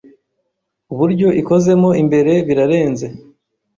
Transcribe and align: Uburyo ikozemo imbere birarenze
Uburyo 0.93 1.27
ikozemo 1.41 1.89
imbere 2.01 2.33
birarenze 2.47 3.07